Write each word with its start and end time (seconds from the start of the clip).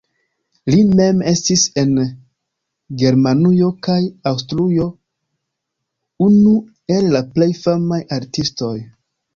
Li 0.69 0.77
mem 0.99 1.19
estis 1.31 1.65
en 1.81 1.91
Germanujo 3.03 3.69
kaj 3.89 3.99
Aŭstrujo 4.33 4.91
unu 6.31 6.59
el 6.99 7.11
la 7.17 7.27
plej 7.37 7.53
famaj 7.65 8.03
artistoj. 8.21 8.77